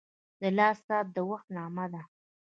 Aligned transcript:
•د 0.41 0.43
لاس 0.57 0.77
ساعت 0.87 1.07
د 1.15 1.17
وخت 1.29 1.47
نغمه 1.55 1.85
ده. 1.93 2.01